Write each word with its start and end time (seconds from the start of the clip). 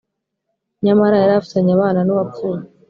Nyamara 0.85 1.15
yari 1.21 1.33
afitanye 1.39 1.71
abana 1.73 1.99
n 2.03 2.09
‘uwapfuye. 2.13 2.63